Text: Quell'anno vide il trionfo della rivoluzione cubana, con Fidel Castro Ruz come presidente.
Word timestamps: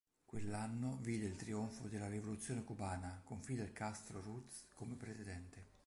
Quell'anno 0.25 0.97
vide 1.01 1.27
il 1.27 1.35
trionfo 1.35 1.87
della 1.87 2.07
rivoluzione 2.09 2.63
cubana, 2.63 3.21
con 3.23 3.43
Fidel 3.43 3.71
Castro 3.71 4.19
Ruz 4.19 4.65
come 4.73 4.95
presidente. 4.95 5.69